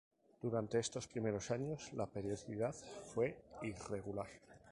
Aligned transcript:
Durante 0.41 0.79
estos 0.79 1.07
primeros 1.07 1.51
años 1.51 1.93
la 1.93 2.07
periodicidad 2.07 2.73
fue 3.13 3.37
irregular. 3.61 4.25